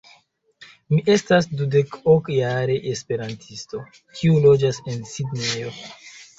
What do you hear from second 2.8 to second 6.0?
Esperantisto, kiu loĝas en Sidnejo.